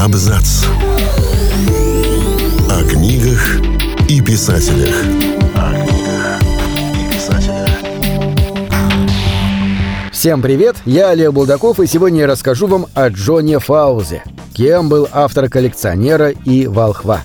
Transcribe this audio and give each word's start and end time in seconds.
Абзац. 0.00 0.64
О 2.70 2.82
книгах 2.88 3.60
и 4.08 4.22
писателях. 4.22 4.94
О 5.54 5.74
книгах 5.74 6.40
и 6.94 7.14
писателях. 7.14 7.68
Всем 10.10 10.40
привет, 10.40 10.76
я 10.86 11.10
Олег 11.10 11.32
Булдаков 11.32 11.80
и 11.80 11.86
сегодня 11.86 12.20
я 12.20 12.26
расскажу 12.26 12.66
вам 12.66 12.86
о 12.94 13.10
Джоне 13.10 13.58
Фаузе, 13.58 14.22
кем 14.54 14.88
был 14.88 15.06
автор 15.12 15.50
коллекционера 15.50 16.30
и 16.30 16.66
волхва. 16.66 17.20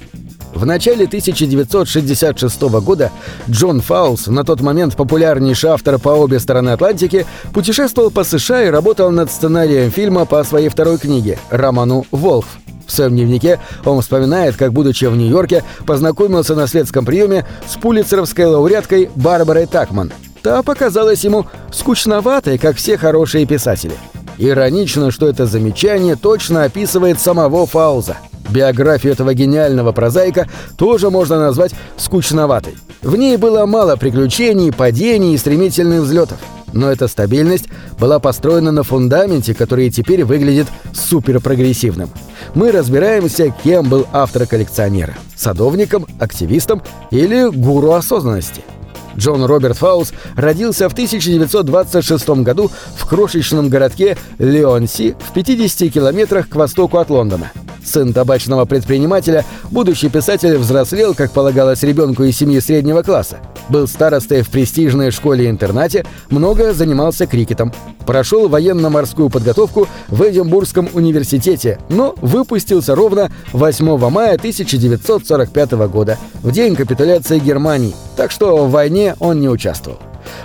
В 0.53 0.65
начале 0.65 1.05
1966 1.05 2.61
года 2.81 3.09
Джон 3.49 3.79
Фаулс, 3.79 4.27
на 4.27 4.43
тот 4.43 4.59
момент 4.59 4.97
популярнейший 4.97 5.69
автор 5.69 5.97
по 5.97 6.09
обе 6.09 6.39
стороны 6.39 6.71
Атлантики, 6.71 7.25
путешествовал 7.53 8.11
по 8.11 8.25
США 8.25 8.63
и 8.63 8.69
работал 8.69 9.11
над 9.11 9.31
сценарием 9.31 9.91
фильма 9.91 10.25
по 10.25 10.43
своей 10.43 10.67
второй 10.67 10.97
книге, 10.97 11.39
роману 11.49 12.05
«Волхв». 12.11 12.49
В 12.85 12.91
своем 12.91 13.11
дневнике 13.11 13.59
он 13.83 14.01
вспоминает, 14.01 14.55
как, 14.55 14.73
будучи 14.73 15.05
в 15.05 15.15
Нью-Йорке, 15.15 15.63
познакомился 15.85 16.55
на 16.55 16.67
светском 16.67 17.05
приеме 17.05 17.45
с 17.67 17.75
пулицеровской 17.75 18.45
лауреаткой 18.45 19.09
Барбарой 19.15 19.65
Такман. 19.65 20.11
Та 20.41 20.61
показалась 20.61 21.23
ему 21.23 21.47
скучноватой, 21.71 22.57
как 22.57 22.75
все 22.75 22.97
хорошие 22.97 23.45
писатели. 23.45 23.95
Иронично, 24.37 25.11
что 25.11 25.27
это 25.27 25.45
замечание 25.45 26.15
точно 26.15 26.63
описывает 26.65 27.19
самого 27.19 27.65
Фауза. 27.65 28.17
Биографию 28.49 29.13
этого 29.13 29.33
гениального 29.33 29.91
прозаика 29.91 30.47
тоже 30.77 31.09
можно 31.09 31.39
назвать 31.39 31.73
скучноватой. 31.97 32.75
В 33.01 33.15
ней 33.15 33.37
было 33.37 33.65
мало 33.65 33.95
приключений, 33.95 34.71
падений 34.71 35.33
и 35.33 35.37
стремительных 35.37 36.01
взлетов. 36.01 36.37
Но 36.75 36.91
эта 36.91 37.07
стабильность 37.07 37.65
была 37.99 38.19
построена 38.19 38.71
на 38.71 38.83
фундаменте, 38.83 39.55
который 39.55 39.89
теперь 39.89 40.23
выглядит 40.23 40.67
суперпрогрессивным. 40.93 42.09
Мы 42.53 42.71
разбираемся, 42.71 43.51
кем 43.63 43.89
был 43.89 44.05
автор 44.11 44.45
коллекционера– 44.45 45.15
садовником, 45.35 46.05
активистом 46.19 46.83
или 47.09 47.49
гуру 47.49 47.93
осознанности– 47.93 48.61
Джон 49.17 49.45
Роберт 49.45 49.77
Фаус 49.77 50.13
родился 50.35 50.89
в 50.89 50.93
1926 50.93 52.29
году 52.43 52.71
в 52.97 53.07
крошечном 53.07 53.69
городке 53.69 54.17
Леонси 54.39 55.15
в 55.19 55.33
50 55.33 55.91
километрах 55.91 56.49
к 56.49 56.55
востоку 56.55 56.97
от 56.97 57.09
Лондона. 57.09 57.51
Сын 57.83 58.13
табачного 58.13 58.65
предпринимателя, 58.65 59.45
будущий 59.71 60.09
писатель 60.09 60.57
взрослел, 60.57 61.13
как 61.13 61.31
полагалось 61.31 61.83
ребенку 61.83 62.23
из 62.23 62.37
семьи 62.37 62.59
среднего 62.59 63.03
класса. 63.03 63.37
Был 63.69 63.87
старостой 63.87 64.41
в 64.41 64.49
престижной 64.49 65.11
школе-интернате, 65.11 66.05
много 66.29 66.73
занимался 66.73 67.25
крикетом. 67.25 67.73
Прошел 68.05 68.47
военно-морскую 68.47 69.29
подготовку 69.29 69.87
в 70.07 70.21
Эдинбургском 70.21 70.89
университете, 70.93 71.79
но 71.89 72.15
выпустился 72.21 72.93
ровно 72.93 73.31
8 73.53 73.97
мая 74.09 74.35
1945 74.35 75.71
года, 75.87 76.17
в 76.43 76.51
день 76.51 76.75
капитуляции 76.75 77.39
Германии, 77.39 77.95
так 78.15 78.31
что 78.31 78.65
в 78.65 78.71
войне 78.71 79.15
он 79.19 79.39
не 79.39 79.49
участвовал. 79.49 79.97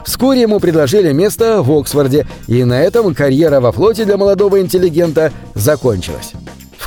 Вскоре 0.05 0.43
ему 0.43 0.61
предложили 0.61 1.13
место 1.13 1.63
в 1.63 1.71
Оксфорде, 1.71 2.27
и 2.47 2.65
на 2.65 2.81
этом 2.83 3.15
карьера 3.15 3.61
во 3.61 3.73
флоте 3.73 4.05
для 4.05 4.17
молодого 4.17 4.61
интеллигента 4.61 5.33
закончилась. 5.55 6.33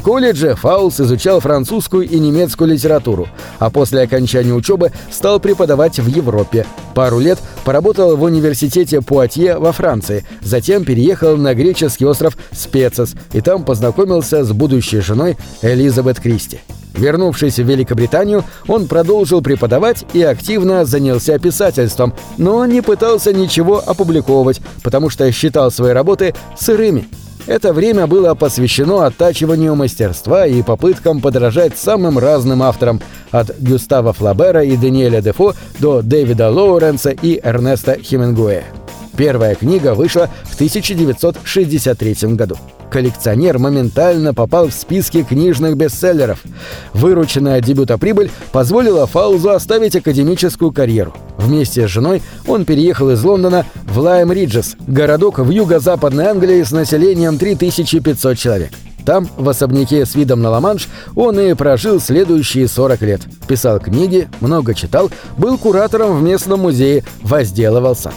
Колледже 0.04 0.56
Фаулс 0.56 1.00
изучал 1.00 1.40
французскую 1.40 2.08
и 2.08 2.20
немецкую 2.20 2.72
литературу, 2.72 3.30
а 3.60 3.70
после 3.70 4.02
окончания 4.02 4.54
учебы 4.54 4.92
стал 5.10 5.40
преподавать 5.40 5.98
в 5.98 6.08
Европе. 6.08 6.66
Пару 6.94 7.20
лет 7.20 7.40
поработал 7.64 8.18
в 8.18 8.24
университете 8.24 9.02
Пуатье 9.02 9.58
во 9.58 9.72
Франции, 9.72 10.26
затем 10.42 10.84
переехал 10.84 11.38
на 11.38 11.54
греческий 11.54 12.06
остров 12.06 12.38
Спецос 12.52 13.14
и 13.32 13.40
там 13.40 13.64
познакомился 13.64 14.44
с 14.44 14.52
будущей 14.52 15.00
женой 15.00 15.38
Элизабет 15.62 16.20
Кристи. 16.20 16.60
Вернувшись 16.96 17.56
в 17.56 17.64
Великобританию, 17.64 18.44
он 18.68 18.88
продолжил 18.88 19.42
преподавать 19.42 20.06
и 20.14 20.22
активно 20.22 20.84
занялся 20.84 21.40
писательством, 21.40 22.14
но 22.38 22.66
не 22.66 22.82
пытался 22.82 23.32
ничего 23.32 23.82
опубликовывать, 23.84 24.62
потому 24.84 25.10
что 25.10 25.32
считал 25.32 25.72
свои 25.72 25.94
работы 25.94 26.36
сырыми. 26.60 27.08
Это 27.46 27.74
время 27.74 28.08
было 28.08 28.36
посвящено 28.36 29.06
оттачиванию 29.06 29.76
мастерства 29.76 30.46
и 30.46 30.62
попыткам 30.62 31.20
подражать 31.20 31.78
самым 31.78 32.18
разным 32.18 32.64
авторам, 32.64 33.02
от 33.32 33.58
Гюстава 33.60 34.14
Флабера 34.14 34.64
и 34.64 34.78
Даниэля 34.78 35.22
Дефо 35.22 35.54
до 35.80 36.02
Дэвида 36.02 36.50
Лоуренса 36.50 37.10
и 37.10 37.40
Эрнеста 37.44 37.98
Хемингуэя. 38.00 38.83
Первая 39.18 39.56
книга 39.56 39.94
вышла 39.94 40.30
в 40.44 40.56
1963 40.56 42.36
году. 42.36 42.58
Коллекционер 42.90 43.58
моментально 43.58 44.36
попал 44.36 44.68
в 44.68 44.74
списки 44.74 45.24
книжных 45.24 45.76
бестселлеров. 45.76 46.44
Вырученная 46.94 47.58
от 47.58 47.66
дебюта 47.66 47.98
прибыль 47.98 48.30
позволила 48.52 49.08
Фаузу 49.08 49.50
оставить 49.50 49.96
академическую 49.96 50.72
карьеру. 50.72 51.16
Вместе 51.38 51.88
с 51.88 51.92
женой 51.92 52.22
он 52.48 52.66
переехал 52.66 53.10
из 53.10 53.24
Лондона 53.24 53.66
в 53.86 53.98
Лайм-Риджес, 53.98 54.76
городок 54.86 55.40
в 55.40 55.50
юго-западной 55.50 56.28
Англии 56.28 56.62
с 56.62 56.72
населением 56.72 57.40
3500 57.40 58.38
человек. 58.38 58.72
Там, 59.06 59.28
в 59.38 59.50
особняке 59.50 60.06
с 60.06 60.16
видом 60.16 60.42
на 60.42 60.50
Ла-Манш, 60.52 60.88
он 61.16 61.40
и 61.40 61.54
прожил 61.56 62.00
следующие 62.00 62.68
40 62.68 63.02
лет. 63.02 63.22
Писал 63.48 63.80
книги, 63.80 64.30
много 64.40 64.74
читал, 64.74 65.10
был 65.38 65.58
куратором 65.58 66.18
в 66.18 66.22
местном 66.22 66.62
музее, 66.62 67.04
возделывал 67.22 67.96
сад. 67.96 68.14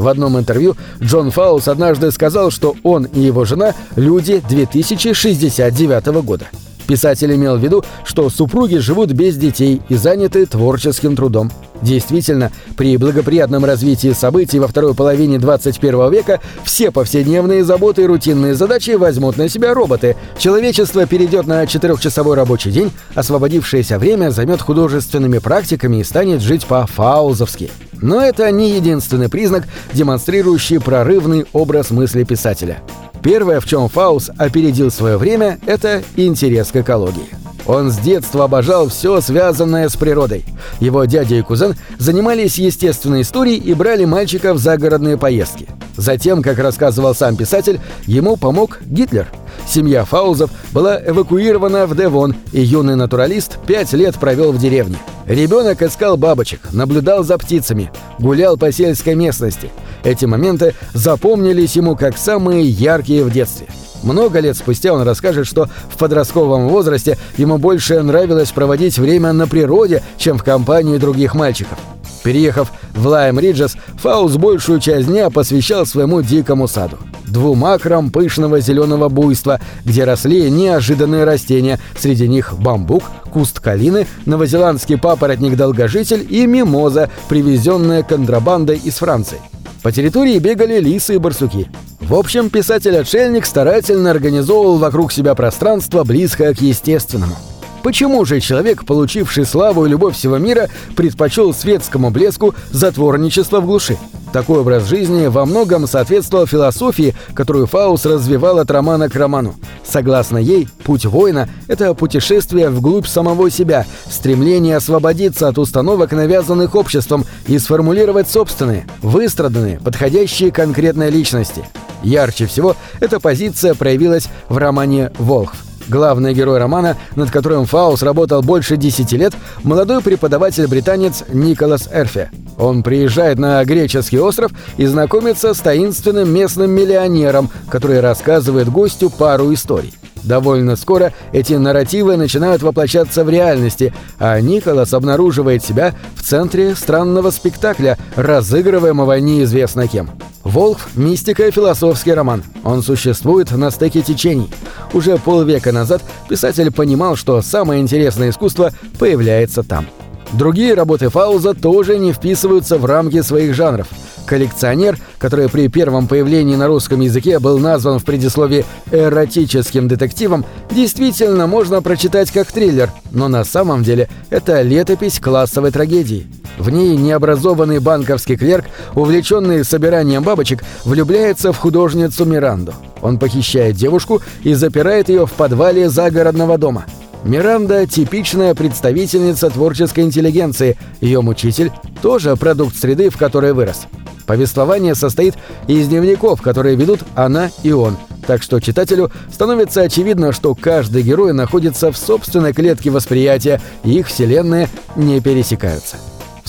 В 0.00 0.08
одном 0.08 0.38
интервью 0.38 0.76
Джон 1.02 1.30
Фаус 1.30 1.68
однажды 1.68 2.10
сказал, 2.10 2.50
что 2.50 2.74
он 2.82 3.04
и 3.04 3.20
его 3.20 3.44
жена– 3.44 3.74
люди 3.96 4.42
2069 4.48 6.06
года. 6.24 6.46
Писатель 6.86 7.34
имел 7.34 7.58
в 7.58 7.60
виду, 7.62 7.84
что 8.04 8.30
супруги 8.30 8.76
живут 8.76 9.12
без 9.12 9.36
детей 9.36 9.82
и 9.90 9.96
заняты 9.96 10.46
творческим 10.46 11.16
трудом. 11.16 11.52
Действительно, 11.82 12.50
при 12.78 12.96
благоприятном 12.96 13.66
развитии 13.66 14.12
событий 14.12 14.58
во 14.58 14.68
второй 14.68 14.94
половине 14.94 15.38
21 15.38 16.10
века 16.10 16.40
все 16.64 16.90
повседневные 16.90 17.62
заботы 17.62 18.02
и 18.02 18.06
рутинные 18.06 18.54
задачи 18.54 18.92
возьмут 18.92 19.36
на 19.36 19.50
себя 19.50 19.74
роботы. 19.74 20.16
Человечество 20.38 21.04
перейдет 21.04 21.46
на 21.46 21.66
четырехчасовой 21.66 22.36
рабочий 22.36 22.70
день, 22.70 22.90
освободившееся 23.14 23.98
время 23.98 24.30
займет 24.30 24.62
художественными 24.62 25.38
практиками 25.38 25.98
и 25.98 26.04
станет 26.04 26.40
жить 26.40 26.64
по-фаузовски. 26.64 27.70
Но 28.00 28.22
это 28.22 28.50
не 28.50 28.72
единственный 28.72 29.28
признак, 29.28 29.64
демонстрирующий 29.92 30.80
прорывный 30.80 31.46
образ 31.52 31.90
мысли 31.90 32.24
писателя. 32.24 32.78
Первое, 33.22 33.60
в 33.60 33.66
чем 33.66 33.88
Фаус 33.88 34.30
опередил 34.38 34.90
свое 34.90 35.18
время, 35.18 35.58
это 35.66 36.02
интерес 36.16 36.68
к 36.68 36.76
экологии. 36.76 37.28
Он 37.66 37.90
с 37.90 37.98
детства 37.98 38.44
обожал 38.44 38.88
все 38.88 39.20
связанное 39.20 39.88
с 39.88 39.96
природой. 39.96 40.44
Его 40.80 41.04
дядя 41.04 41.36
и 41.36 41.42
кузен 41.42 41.76
занимались 41.98 42.58
естественной 42.58 43.22
историей 43.22 43.58
и 43.58 43.74
брали 43.74 44.06
мальчика 44.06 44.54
в 44.54 44.58
загородные 44.58 45.18
поездки. 45.18 45.68
Затем, 45.96 46.42
как 46.42 46.58
рассказывал 46.58 47.14
сам 47.14 47.36
писатель, 47.36 47.78
ему 48.06 48.36
помог 48.36 48.80
Гитлер. 48.86 49.28
Семья 49.70 50.04
Фаузов 50.04 50.50
была 50.72 51.00
эвакуирована 51.00 51.86
в 51.86 51.96
Девон, 51.96 52.34
и 52.50 52.60
юный 52.60 52.96
натуралист 52.96 53.58
пять 53.68 53.92
лет 53.92 54.16
провел 54.18 54.50
в 54.50 54.58
деревне. 54.58 54.98
Ребенок 55.26 55.80
искал 55.80 56.16
бабочек, 56.16 56.60
наблюдал 56.72 57.22
за 57.22 57.38
птицами, 57.38 57.92
гулял 58.18 58.56
по 58.56 58.72
сельской 58.72 59.14
местности. 59.14 59.70
Эти 60.02 60.24
моменты 60.24 60.74
запомнились 60.92 61.76
ему 61.76 61.94
как 61.94 62.18
самые 62.18 62.64
яркие 62.64 63.22
в 63.22 63.30
детстве. 63.30 63.68
Много 64.02 64.40
лет 64.40 64.56
спустя 64.56 64.92
он 64.92 65.02
расскажет, 65.02 65.46
что 65.46 65.68
в 65.88 65.96
подростковом 65.98 66.68
возрасте 66.68 67.16
ему 67.36 67.58
больше 67.58 68.02
нравилось 68.02 68.50
проводить 68.50 68.98
время 68.98 69.32
на 69.32 69.46
природе, 69.46 70.02
чем 70.18 70.36
в 70.36 70.42
компании 70.42 70.98
других 70.98 71.36
мальчиков. 71.36 71.78
Переехав 72.24 72.72
в 72.92 73.06
Лайм-Риджес, 73.06 73.76
Фаус 74.02 74.36
большую 74.36 74.80
часть 74.80 75.06
дня 75.06 75.30
посвящал 75.30 75.86
своему 75.86 76.22
дикому 76.22 76.66
саду. 76.66 76.98
Двум 77.30 77.64
акрам 77.64 78.10
пышного 78.10 78.58
зеленого 78.60 79.08
буйства, 79.08 79.60
где 79.84 80.02
росли 80.02 80.50
неожиданные 80.50 81.22
растения, 81.22 81.78
среди 81.96 82.26
них 82.26 82.54
бамбук, 82.58 83.04
куст 83.32 83.60
калины, 83.60 84.08
новозеландский 84.26 84.98
папоротник-долгожитель 84.98 86.26
и 86.28 86.46
мимоза, 86.46 87.08
привезенная 87.28 88.02
контрабандой 88.02 88.80
из 88.82 88.94
Франции. 88.94 89.38
По 89.82 89.92
территории 89.92 90.38
бегали 90.40 90.80
лисы 90.80 91.14
и 91.14 91.18
барсуки. 91.18 91.70
В 92.00 92.14
общем, 92.14 92.50
писатель-отшельник 92.50 93.46
старательно 93.46 94.10
организовывал 94.10 94.78
вокруг 94.78 95.12
себя 95.12 95.36
пространство, 95.36 96.02
близкое 96.02 96.52
к 96.52 96.60
естественному. 96.60 97.36
Почему 97.82 98.24
же 98.26 98.40
человек, 98.40 98.84
получивший 98.84 99.46
славу 99.46 99.86
и 99.86 99.88
любовь 99.88 100.14
всего 100.14 100.36
мира, 100.36 100.68
предпочел 100.96 101.54
светскому 101.54 102.10
блеску 102.10 102.54
затворничество 102.70 103.60
в 103.60 103.66
глуши? 103.66 103.96
Такой 104.32 104.60
образ 104.60 104.84
жизни 104.84 105.26
во 105.26 105.44
многом 105.44 105.88
соответствовал 105.88 106.46
философии, 106.46 107.14
которую 107.34 107.66
Фаус 107.66 108.04
развивал 108.04 108.58
от 108.58 108.70
романа 108.70 109.08
к 109.08 109.16
роману. 109.16 109.56
Согласно 109.84 110.38
ей, 110.38 110.68
путь 110.84 111.04
воина– 111.04 111.48
это 111.68 111.94
путешествие 111.94 112.70
вглубь 112.70 113.06
самого 113.06 113.50
себя, 113.50 113.86
стремление 114.08 114.76
освободиться 114.76 115.48
от 115.48 115.58
установок, 115.58 116.12
навязанных 116.12 116.76
обществом, 116.76 117.24
и 117.46 117.58
сформулировать 117.58 118.28
собственные, 118.28 118.86
выстраданные, 119.02 119.80
подходящие 119.80 120.52
конкретной 120.52 121.10
личности. 121.10 121.64
Ярче 122.04 122.46
всего 122.46 122.76
эта 123.00 123.18
позиция 123.18 123.74
проявилась 123.74 124.28
в 124.48 124.58
романе 124.58 125.10
«Волхв». 125.18 125.69
Главный 125.88 126.34
герой 126.34 126.58
романа, 126.58 126.96
над 127.16 127.30
которым 127.30 127.66
Фаус 127.66 128.02
работал 128.02 128.42
больше 128.42 128.76
10 128.76 129.12
лет, 129.12 129.32
молодой 129.62 130.02
преподаватель-британец 130.02 131.24
Николас 131.32 131.88
Эрфи. 131.92 132.30
Он 132.58 132.82
приезжает 132.82 133.38
на 133.38 133.64
греческий 133.64 134.20
остров 134.20 134.52
и 134.76 134.86
знакомится 134.86 135.54
с 135.54 135.58
таинственным 135.58 136.32
местным 136.32 136.70
миллионером, 136.70 137.50
который 137.68 138.00
рассказывает 138.00 138.68
гостю 138.68 139.10
пару 139.10 139.52
историй. 139.52 139.94
Довольно 140.22 140.76
скоро 140.76 141.12
эти 141.32 141.54
нарративы 141.54 142.16
начинают 142.16 142.62
воплощаться 142.62 143.24
в 143.24 143.30
реальности, 143.30 143.94
а 144.18 144.38
Николас 144.40 144.92
обнаруживает 144.92 145.64
себя 145.64 145.94
в 146.14 146.22
центре 146.22 146.74
странного 146.74 147.30
спектакля, 147.30 147.98
разыгрываемого 148.16 149.18
неизвестно 149.18 149.88
кем. 149.88 150.10
«Волк»— 150.44 150.78
мистика 150.94 151.46
и 151.46 151.50
философский 151.50 152.12
роман. 152.12 152.42
Он 152.64 152.82
существует 152.82 153.50
на 153.50 153.70
стыке 153.70 154.02
течений. 154.02 154.50
Уже 154.92 155.18
полвека 155.18 155.72
назад 155.72 156.02
писатель 156.28 156.70
понимал, 156.72 157.16
что 157.16 157.42
самое 157.42 157.80
интересное 157.80 158.30
искусство 158.30 158.72
появляется 158.98 159.62
там. 159.62 159.86
Другие 160.32 160.74
работы 160.74 161.08
Фауза 161.08 161.54
тоже 161.54 161.98
не 161.98 162.12
вписываются 162.12 162.78
в 162.78 162.84
рамки 162.84 163.20
своих 163.20 163.54
жанров— 163.54 163.88
коллекционер, 164.30 164.96
который 165.18 165.48
при 165.48 165.66
первом 165.66 166.06
появлении 166.06 166.54
на 166.54 166.68
русском 166.68 167.00
языке 167.00 167.40
был 167.40 167.58
назван 167.58 167.98
в 167.98 168.04
предисловии 168.04 168.64
эротическим 168.92 169.88
детективом, 169.88 170.46
действительно 170.70 171.48
можно 171.48 171.82
прочитать 171.82 172.30
как 172.30 172.52
триллер, 172.52 172.92
но 173.10 173.26
на 173.26 173.42
самом 173.42 173.82
деле 173.82 174.08
это 174.30 174.62
летопись 174.62 175.18
классовой 175.18 175.72
трагедии. 175.72 176.28
В 176.60 176.68
ней 176.68 176.94
необразованный 176.94 177.78
банковский 177.78 178.36
клерк, 178.36 178.66
увлеченный 178.94 179.64
собиранием 179.64 180.22
бабочек, 180.22 180.62
влюбляется 180.84 181.54
в 181.54 181.56
художницу 181.56 182.26
Миранду. 182.26 182.74
Он 183.00 183.18
похищает 183.18 183.76
девушку 183.76 184.20
и 184.42 184.52
запирает 184.52 185.08
ее 185.08 185.26
в 185.26 185.32
подвале 185.32 185.88
загородного 185.88 186.58
дома. 186.58 186.84
Миранда– 187.24 187.86
типичная 187.88 188.54
представительница 188.54 189.48
творческой 189.48 190.00
интеллигенции, 190.00 190.76
ее 191.00 191.22
мучитель– 191.22 191.72
тоже 192.02 192.36
продукт 192.36 192.76
среды, 192.76 193.08
в 193.08 193.16
которой 193.16 193.54
вырос. 193.54 193.86
Повествование 194.26 194.94
состоит 194.94 195.36
из 195.66 195.88
дневников, 195.88 196.42
которые 196.42 196.76
ведут 196.76 197.00
она 197.14 197.50
и 197.62 197.72
он, 197.72 197.96
так 198.26 198.42
что 198.42 198.60
читателю 198.60 199.10
становится 199.32 199.80
очевидно, 199.80 200.32
что 200.32 200.54
каждый 200.54 201.02
герой 201.02 201.32
находится 201.32 201.90
в 201.90 201.96
собственной 201.96 202.52
клетке 202.52 202.90
восприятия, 202.90 203.62
и 203.82 203.98
их 203.98 204.08
вселенные 204.08 204.68
не 204.94 205.22
пересекаются. 205.22 205.96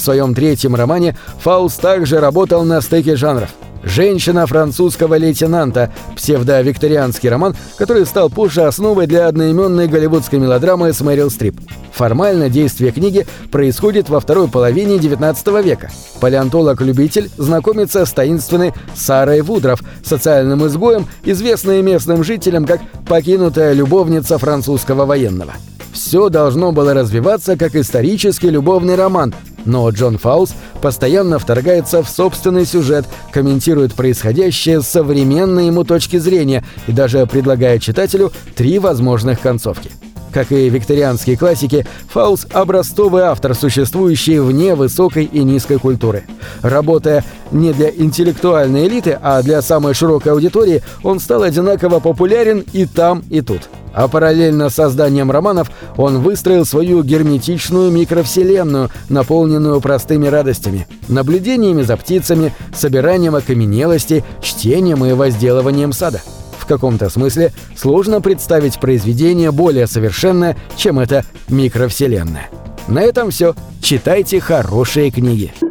Своем 0.01 0.33
третьем 0.33 0.75
романе 0.75 1.15
Фаус 1.41 1.75
также 1.75 2.19
работал 2.19 2.63
на 2.63 2.81
стыке 2.81 3.15
жанров– 3.15 3.49
«Женщина 3.83 4.45
французского 4.45 5.15
лейтенанта»— 5.15 5.91
псевдовикторианский 6.15 7.29
роман, 7.29 7.55
который 7.77 8.05
стал 8.05 8.29
позже 8.29 8.63
основой 8.63 9.07
для 9.07 9.27
одноименной 9.27 9.87
голливудской 9.87 10.39
мелодрамы 10.39 10.93
с 10.93 11.01
Мэрил 11.01 11.31
Стрип. 11.31 11.59
Формально 11.91 12.49
действие 12.49 12.91
книги 12.91 13.25
происходит 13.51 14.07
во 14.07 14.19
второй 14.19 14.47
половине 14.47 14.97
XIX 14.97 15.63
века. 15.63 15.89
Палеонтолог-любитель 16.19 17.31
знакомится 17.37 18.05
с 18.05 18.11
таинственной 18.11 18.73
Сарой 18.95 19.41
Вудров, 19.41 19.81
социальным 20.03 20.65
изгоем, 20.67 21.07
известной 21.23 21.81
местным 21.81 22.23
жителям 22.23 22.65
как 22.65 22.81
«покинутая 23.07 23.73
любовница 23.73 24.37
французского 24.37 25.05
военного». 25.05 25.53
Все 25.91 26.29
должно 26.29 26.71
было 26.71 26.93
развиваться 26.93 27.57
как 27.57 27.75
исторический 27.75 28.49
любовный 28.49 28.95
роман, 28.95 29.33
но 29.65 29.89
Джон 29.89 30.17
Фаус 30.17 30.53
постоянно 30.81 31.39
вторгается 31.39 32.03
в 32.03 32.09
собственный 32.09 32.65
сюжет, 32.65 33.05
комментирует 33.31 33.93
происходящее 33.93 34.81
с 34.81 34.87
современной 34.87 35.67
ему 35.67 35.83
точки 35.83 36.17
зрения 36.17 36.63
и 36.87 36.91
даже 36.91 37.25
предлагает 37.25 37.81
читателю 37.81 38.31
три 38.55 38.79
возможных 38.79 39.39
концовки. 39.41 39.91
Как 40.31 40.51
и 40.53 40.69
викторианские 40.69 41.35
классики, 41.35 41.85
Фаус– 42.09 42.47
образцовый 42.53 43.23
автор, 43.23 43.53
существующий 43.53 44.39
вне 44.39 44.75
высокой 44.75 45.25
и 45.25 45.43
низкой 45.43 45.77
культуры. 45.77 46.23
Работая 46.61 47.25
не 47.51 47.73
для 47.73 47.89
интеллектуальной 47.89 48.87
элиты, 48.87 49.19
а 49.21 49.41
для 49.41 49.61
самой 49.61 49.93
широкой 49.93 50.31
аудитории, 50.31 50.83
он 51.03 51.19
стал 51.19 51.43
одинаково 51.43 51.99
популярен 51.99 52.63
и 52.71 52.85
там, 52.85 53.23
и 53.29 53.41
тут. 53.41 53.63
А 53.93 54.07
параллельно 54.07 54.69
с 54.69 54.75
созданием 54.75 55.31
романов 55.31 55.69
он 55.97 56.19
выстроил 56.19 56.65
свою 56.65 57.03
герметичную 57.03 57.91
микровселенную, 57.91 58.89
наполненную 59.09 59.81
простыми 59.81 60.27
радостями, 60.27 60.87
наблюдениями 61.07 61.81
за 61.81 61.97
птицами, 61.97 62.53
собиранием 62.73 63.35
окаменелостей, 63.35 64.23
чтением 64.41 65.05
и 65.05 65.13
возделыванием 65.13 65.93
сада. 65.93 66.21
В 66.57 66.65
каком-то 66.65 67.09
смысле 67.09 67.51
сложно 67.75 68.21
представить 68.21 68.79
произведение 68.79 69.51
более 69.51 69.87
совершенное, 69.87 70.55
чем 70.77 70.99
эта 70.99 71.25
микровселенная. 71.49 72.49
На 72.87 73.01
этом 73.01 73.31
все. 73.31 73.55
Читайте 73.81 74.39
хорошие. 74.39 75.11
Книги— 75.11 75.51